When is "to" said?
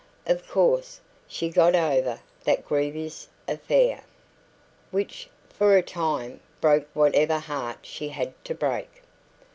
8.45-8.55